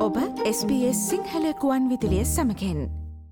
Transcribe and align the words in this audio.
ඔබ 0.00 0.16
SBS 0.50 1.00
සිංහලකුවන් 1.08 1.88
විදිලිය 1.90 2.22
සමකෙන් 2.28 2.78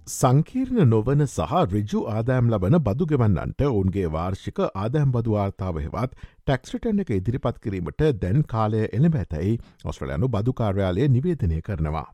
සංකීර්ණ 0.07 0.91
නොවන 0.91 1.25
සහ 1.27 1.55
රජු 1.63 2.03
ආදෑම් 2.15 2.51
ලබන 2.53 2.77
බදු 2.89 3.07
ගෙවන්නන්ට 3.13 3.65
ඔවුන්ගේ 3.69 4.11
වාර්ෂික 4.17 4.61
ආදෑම් 4.65 5.15
බදු 5.15 5.37
වාර්තාව 5.37 5.81
හෙවත් 5.85 6.19
ටැක්ස්ටන් 6.19 7.01
එක 7.05 7.15
ඉදිරිපත් 7.17 7.63
කිරීමට 7.65 8.05
දැන් 8.25 8.45
කාලය 8.53 8.85
එළඹ 8.91 9.17
ඇතැයි 9.23 9.57
ඔස්ට්‍රලයනු 9.85 10.29
බදු 10.37 10.57
කාර්යාලය 10.61 11.09
නිවේදනය 11.15 11.63
කරනවා. 11.63 12.07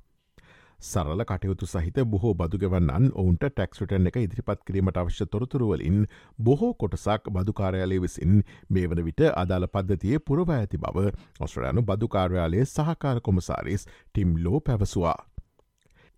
සරල 0.80 1.24
කටයුතු 1.24 1.66
සහිත 1.66 1.98
බොහෝ 2.06 2.34
බදුගෙවන්නන් 2.34 3.10
ඔවුන්ට 3.14 3.44
ටැක්ස්ටන් 3.46 4.08
එක 4.08 4.16
ඉදිරිපත් 4.18 4.64
කිරීමට 4.64 4.96
අවශ්‍ය 4.96 5.26
තොරතුරුවලින් 5.26 6.00
බොහෝ 6.40 6.72
කොටසක් 6.74 7.30
බදුකාරයාලය 7.30 8.00
විසින් 8.00 8.42
මේ 8.70 8.86
වන 8.86 9.04
විට 9.04 9.22
අදාළ 9.34 9.68
පද්ධතියේ 9.68 10.22
පුරව 10.22 10.50
ඇති 10.52 10.78
බව 10.78 11.06
ඔස්ට්‍රලයානු 11.40 11.82
බදුකාර්යාලයේ 11.84 12.66
සහකාර 12.66 13.20
කොමසාරිස් 13.20 13.86
ටිම් 13.86 14.36
ලෝ 14.38 14.60
පැවසවා. 14.60 15.16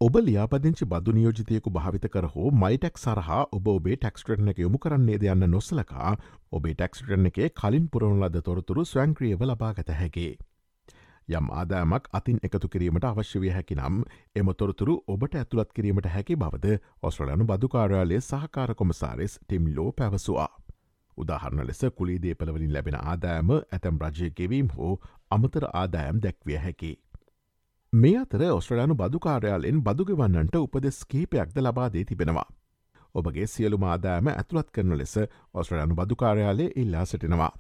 ඔබ 0.01 0.17
ලියාපදිංචි 0.19 0.87
බදු 0.87 1.13
නියෝජිතයකු 1.13 1.71
භාවිත 1.71 2.09
කර 2.09 2.27
හෝ 2.33 2.51
මයිටෙක් 2.55 2.99
සරහා 2.99 3.45
ඔබ 3.53 3.69
ඔබේ 3.69 3.97
ටැක්ස්ටරන 3.97 4.53
එක 4.53 4.59
යොමු 4.59 4.79
කරන්නේ 4.79 5.17
දයන්න 5.19 5.47
නොසලකා 5.51 6.11
ඔබේ 6.53 6.75
ටැක්ස්ටරන 6.75 7.31
එකේ 7.31 7.49
කලින් 7.55 7.87
පුරවුණ 7.89 8.21
ලද 8.23 8.43
තොරතුරු 8.43 8.85
ස්වංක්‍රියව 8.87 9.47
ලබාගත 9.47 9.95
හැගේ. 9.95 10.35
යම් 11.29 11.49
ආදායමක් 11.51 12.05
අතින් 12.13 12.39
එකතු 12.43 12.69
කිරීමට 12.69 13.05
අවශ්‍ය 13.05 13.41
විය 13.41 13.51
හැකි 13.51 13.75
නම් 13.75 14.03
එම 14.37 14.51
තොරතුරු 14.59 14.95
ඔබට 15.09 15.35
ඇතුළත් 15.35 15.73
කිරීමට 15.75 16.07
හැකි 16.09 16.37
බවද 16.37 16.77
ඔස්ට්‍රලයනු 17.03 17.47
බදුකාරයාලේ 17.47 18.21
සහකාර 18.21 18.75
කොමසාරිස් 18.75 19.35
ටිම් 19.39 19.67
ලෝ 19.77 19.93
පැවසවා. 19.93 20.49
උදාහරණ 21.19 21.67
ලෙස 21.67 21.83
කුලී 21.97 22.21
දේපලවලින් 22.23 22.73
ලැබෙන 22.73 22.99
ආදායම 23.03 23.51
ඇතැම් 23.57 23.99
රජය 24.01 24.31
ගෙවීම් 24.31 24.69
හෝ 24.77 24.93
අමතර 25.31 25.67
ආදායම් 25.73 26.23
දැක්විය 26.23 26.59
හැකි. 26.59 26.93
මේ 27.93 28.17
අතර 28.19 28.47
ඔස්ට්‍රලයානු 28.51 28.95
බදුකාරයාලෙන් 28.95 29.83
බදුගවන්නන්ට 29.83 30.57
උපදෙස් 30.57 31.05
කීපයක්ද 31.07 31.59
ලබාදේ 31.61 32.05
තිබෙනවා. 32.05 32.49
ඔබගේ 33.15 33.47
සියලු 33.47 33.79
ආදායම 33.85 34.27
ඇතුළත් 34.29 34.71
කරන 34.71 34.99
ලෙස 34.99 35.19
ඔස්ට්‍රලයානු 35.55 35.95
බදුකාරයාලේ 35.95 36.73
ඉල්ලා 36.77 37.05
සිටිනවා. 37.05 37.53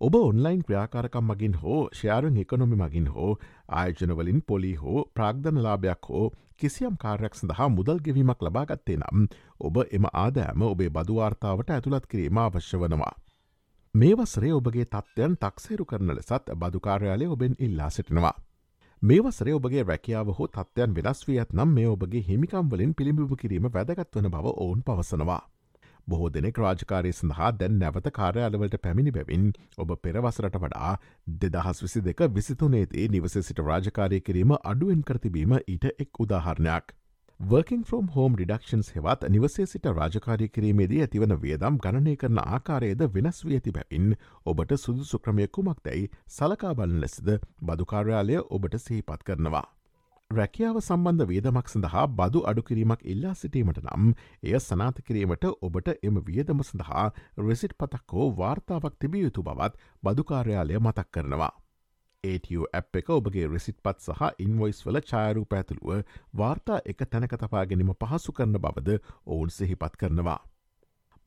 ඔබ 0.00 0.14
ඔන්ලයින් 0.14 0.60
ක්‍රියාකාරකම් 0.62 1.24
මගින් 1.28 1.54
හෝ 1.60 1.78
ෂයාරුන් 1.92 2.36
එකොනොමි 2.36 2.76
මගින් 2.76 3.06
හෝ 3.14 3.30
ආයජනවලින් 3.78 4.42
පොලි 4.42 4.70
හෝ 4.74 5.00
ප්‍රාග්ධන 5.14 5.58
ලාභයක් 5.64 6.08
හෝ 6.08 6.26
කිසියම් 6.56 6.98
කාර්යක් 7.04 7.34
සඳහා 7.34 7.68
මුදල් 7.68 7.98
ගෙවීමක් 8.04 8.44
ලබාගත්තේ 8.46 8.98
නම් 8.98 9.24
ඔබ 9.60 9.80
එම 9.98 10.06
ආදෑම 10.12 10.62
ඔබේ 10.64 10.90
බදුවාර්තාවට 10.90 11.74
ඇතුළත් 11.76 12.06
කිරීම 12.06 12.38
අවශ්‍ය 12.38 12.80
වනවා. 12.82 13.14
මේ 13.94 14.14
වසරේ 14.14 14.52
ඔබගේ 14.52 14.86
තත්ත්වයන් 14.86 15.36
තක්සේරු 15.36 15.84
කරන 15.84 16.14
ලෙසත් 16.14 16.54
බදුකාර්යාලය 16.56 17.26
ඔබෙන් 17.28 17.58
ඉල්ලා 17.58 17.90
සිටිනවා. 17.90 18.34
මේ 19.02 19.20
වසරේ 19.20 19.54
ඔබගේ 19.54 19.84
රැකියාව 19.84 20.34
හෝ 20.38 20.48
තත්ත්වයන් 20.48 20.94
වෙනස් 20.96 21.26
වී 21.28 21.40
ඇත්නම් 21.40 21.74
මේ 21.74 21.88
ඔබගේ 21.88 22.26
හිමිකම්වලින් 22.28 22.94
පිළිබිඹ 22.94 23.36
කිරීම 23.36 23.70
වැදගත්වන 23.74 24.30
බව 24.30 24.46
ඔවුන් 24.56 24.82
පවසනවා. 24.82 25.42
බොහෝ 26.08 26.30
දෙනෙක් 26.30 26.58
රාජකාරය 26.58 27.12
සඳහා 27.12 27.50
දැන් 27.54 27.78
නැවත 27.78 28.08
කාර්යාලවලට 28.12 28.78
පැමිණි 28.82 29.12
බැවින් 29.12 29.48
ඔබ 29.78 29.96
පෙරවසරට 30.02 30.56
වඩා 30.58 30.92
දෙදහස් 31.40 31.82
විසි 31.82 32.02
දෙක 32.02 32.22
විසිතුනේතේ 32.34 33.08
නිවස 33.08 33.36
සිට 33.40 33.66
රාජකාරය 33.66 34.20
කිරීම 34.20 34.56
අඩුවෙන් 34.62 35.04
කරතිබීම 35.04 35.58
ඊට 35.58 35.92
එක් 35.96 36.20
උදාහරණයක්. 36.20 36.94
Working 37.40 37.82
from 37.84 38.06
Home 38.10 38.36
රිඩක්ෂන්ස් 38.36 38.88
හෙවත් 38.92 39.28
නිවසේ 39.28 39.66
සිට 39.66 39.84
රාජකාරය 39.92 40.48
කිරීමේදී 40.50 41.02
ඇතිවන 41.02 41.34
වියදම් 41.38 41.78
ගණනය 41.78 42.14
කරන 42.16 42.40
ආකාරයේද 42.40 43.04
වෙනස් 43.14 43.44
වී 43.44 43.58
ඇති 43.58 43.74
බැවින් 43.76 44.08
ඔබට 44.46 44.74
සුදු 44.78 45.06
සුක්‍රමයකුමක් 45.06 45.84
දැයි 45.84 46.12
සලකාබලන 46.32 47.00
ලෙසද 47.00 47.34
බදුකාර්යාලය 47.62 48.40
ඔබට 48.50 48.80
සහිපත් 48.80 49.22
කරනවා. 49.22 49.66
රැකියාව 50.30 50.78
සම්බන්ධ 50.78 51.26
වේදමක් 51.28 51.70
සඳහා 51.72 52.02
බදු 52.16 52.40
අඩුකිරීමක් 52.50 53.04
ඉල්ලා 53.12 53.30
සිටීමට 53.34 53.78
නම් 53.82 54.10
එය 54.42 54.58
සනාත 54.60 54.98
කිරීමට 55.06 55.46
ඔබට 55.66 55.88
එම 56.08 56.18
වියදම 56.26 56.60
සඳහා 56.62 57.04
රෙසිට් 57.40 57.74
පතක් 57.78 58.16
හෝ 58.16 58.26
වාර්තාවක් 58.40 58.98
තිබිය 59.00 59.22
යුතු 59.22 59.44
බවත් 59.46 59.80
බදුකාර්යාලය 60.02 60.76
මතක් 60.80 61.06
කරනවා. 61.10 61.50
ATU 62.24 62.68
ඇප් 62.72 63.00
එක 63.00 63.08
ඔබගේ 63.10 63.48
රෙසිට් 63.48 63.80
පත් 63.82 64.06
සහ 64.08 64.44
ඉන්වොයිස් 64.46 64.84
වල 64.86 65.00
චායරූ 65.04 65.46
පැතුළුව 65.46 66.04
වාර්තා 66.34 66.84
එක 66.84 67.08
තැනක 67.08 67.34
තපා 67.36 67.64
ගැනීම 67.64 67.96
පහසු 67.96 68.32
කරන 68.32 68.56
බවද 68.58 69.00
ඔවුන් 69.26 69.50
සිහිපත් 69.50 69.96
කරනවා. 69.96 70.40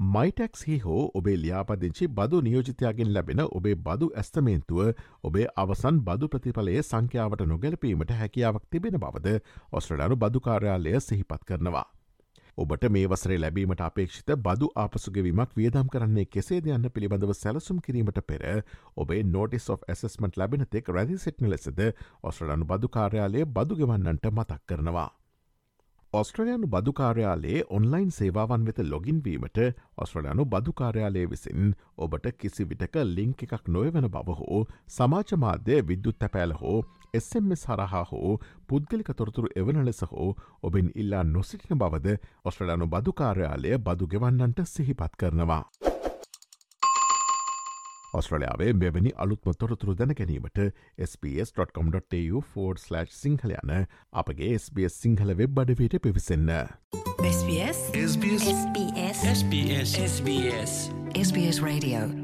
මයිටැක්හි 0.02 0.76
හෝ 0.80 1.02
ඔබේ 1.14 1.34
ලියාපදිංචි 1.38 2.08
බදු 2.10 2.38
නියෝජිතයාගෙන් 2.42 3.14
ලැබෙන 3.14 3.42
ඔබේ 3.42 3.74
බදු 3.78 4.08
ඇස්තමේන්තුව 4.16 4.80
ඔබේ 5.24 5.46
අවසන් 5.56 6.00
බදු 6.02 6.28
ප්‍රතිඵලයේ 6.28 6.82
සංඛ්‍යාවට 6.84 7.44
නොගැලපීමට 7.46 8.14
හැකියාවක් 8.22 8.66
තිබෙන 8.70 8.98
බවද 9.00 9.36
ඔස්ට්‍රඩානු 9.72 10.18
බදුකාර්යාලය 10.18 10.96
සිහිපත් 11.02 11.46
කරනවා. 11.46 11.86
ඔබට 12.58 12.90
මේ 12.90 13.06
වසරේ 13.08 13.40
ලැබීමට 13.40 13.82
අපේක්ෂිත 13.82 14.36
බදු 14.40 14.72
ආපසුගෙවීමක් 14.76 15.56
වියදම් 15.56 15.94
කරන්නේ 15.94 16.26
කෙසේ 16.28 16.62
යන්න 16.72 16.90
පිළිබඳව 16.90 17.34
සැලසුම් 17.36 17.86
කිරීමට 17.86 18.22
පෙර 18.28 18.44
ඔබේ 18.98 19.24
නෝටිස් 19.26 19.70
of 19.70 19.88
ඇසස්මට 19.88 20.38
ලැබෙන 20.38 20.66
තෙක් 20.68 20.90
රැදි 20.90 21.18
සිට්න 21.20 21.50
ලෙසද 21.50 21.88
ඔස්ට්‍රලනු 22.24 22.66
බදුකාර්යාලයේ 22.66 23.46
බදුගෙවන්නන්ට 23.48 24.32
මතක් 24.32 24.62
කරනවා. 24.68 25.10
ඔස්ට්‍රලයානු 26.14 26.68
බදුකාර්යාලයේ 26.68 27.60
ඔන්ලයින් 27.70 28.10
සේවාවන් 28.12 28.66
වෙත 28.68 28.80
ලොගින්වීමට 28.84 29.60
ඔස්ට්‍රලයානු 29.98 30.46
බදුකාර්යාලය 30.46 31.22
විසින් 31.34 31.70
ඔබට 31.98 32.26
කිසි 32.38 32.66
විටක 32.72 32.98
ලිංක 33.12 33.44
එකක් 33.46 33.70
නොයවන 33.76 34.08
බව 34.16 34.36
හෝ 34.40 34.60
සමාජමාධ්‍ය 34.96 35.78
විද්‍යුත් 35.92 36.20
තැපෑල 36.20 36.54
හෝ 36.62 36.76
SMS 37.14 37.64
හරහා 37.70 38.04
හෝ 38.12 38.34
පුද්ගලික 38.68 39.14
තොරතුරු 39.16 39.54
එවන 39.56 39.80
ලෙස 39.86 40.04
හෝ 40.12 40.30
ඔබෙන් 40.64 40.92
ඉල්ලා 40.96 41.24
නොසිටින 41.26 41.80
බවද 41.80 42.18
ඔස්ට්‍රලයානු 42.46 42.90
බදුකාර්යාලය 42.90 43.78
බදු 43.80 44.08
ගෙවන්නන්ට 44.08 44.62
සිහිපත් 44.68 45.16
කරනවා. 45.18 45.64
ඔස්ට්‍රලයාාවේ 48.14 48.72
මෙවැනි 48.74 49.14
අලුත්ම 49.26 49.54
තොරතුරු 49.60 49.96
දැන 49.98 50.16
ගැනීමට 50.20 50.60
ps.com.tu4/ 51.22 53.06
සිංහල 53.18 53.56
යන 53.58 53.76
අපගේ 54.14 54.56
SBS 54.56 54.98
සිංහල 55.06 55.36
වෙබ් 55.44 55.62
අඩවයට 55.66 56.02
පිවිසන්න. 56.08 56.52
SBS 57.32 57.80
SBS 58.08 58.50
SBS 59.36 59.96
SBS 60.08 60.76
SBS 61.20 61.64
Radio 61.64 62.21